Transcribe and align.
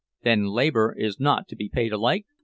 "Then 0.23 0.45
labor 0.47 0.95
is 0.97 1.19
not 1.19 1.47
to 1.49 1.55
be 1.55 1.69
paid 1.69 1.93
alike?" 1.93 2.25